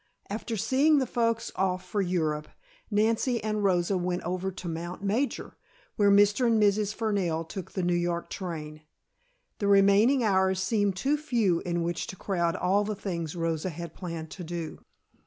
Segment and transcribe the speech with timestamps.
[0.31, 2.47] After seeing the folks off for Europe
[2.89, 5.53] Nancy and Rosa went over to Mount Major,
[5.95, 6.47] where Mr.
[6.47, 6.91] and Mrs.
[6.91, 8.81] Fernell took the New York train
[9.59, 13.93] the remaining hours seemed too few in which to crowd all the things Rosa had
[13.93, 14.79] planned to do.